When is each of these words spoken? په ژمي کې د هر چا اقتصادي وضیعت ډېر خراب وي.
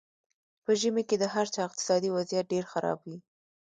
په 0.63 0.71
ژمي 0.79 1.03
کې 1.09 1.15
د 1.19 1.25
هر 1.33 1.45
چا 1.53 1.61
اقتصادي 1.67 2.09
وضیعت 2.11 2.45
ډېر 2.53 2.63
خراب 2.71 2.97
وي. 3.05 3.17